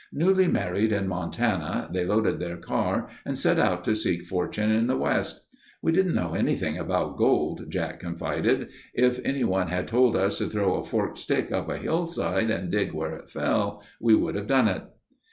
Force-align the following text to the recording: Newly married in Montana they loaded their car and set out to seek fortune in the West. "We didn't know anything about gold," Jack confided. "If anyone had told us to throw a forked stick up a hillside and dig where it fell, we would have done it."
Newly 0.11 0.47
married 0.47 0.91
in 0.91 1.07
Montana 1.07 1.87
they 1.93 2.03
loaded 2.05 2.39
their 2.39 2.57
car 2.57 3.07
and 3.23 3.37
set 3.37 3.59
out 3.59 3.83
to 3.83 3.93
seek 3.93 4.25
fortune 4.25 4.71
in 4.71 4.87
the 4.87 4.97
West. 4.97 5.45
"We 5.79 5.91
didn't 5.91 6.15
know 6.15 6.33
anything 6.33 6.75
about 6.75 7.17
gold," 7.17 7.69
Jack 7.69 7.99
confided. 7.99 8.69
"If 8.95 9.19
anyone 9.23 9.67
had 9.67 9.87
told 9.87 10.15
us 10.15 10.39
to 10.39 10.47
throw 10.47 10.73
a 10.73 10.83
forked 10.83 11.19
stick 11.19 11.51
up 11.51 11.69
a 11.69 11.77
hillside 11.77 12.49
and 12.49 12.71
dig 12.71 12.93
where 12.95 13.13
it 13.15 13.29
fell, 13.29 13.83
we 13.99 14.15
would 14.15 14.33
have 14.33 14.47
done 14.47 14.67
it." 14.67 14.85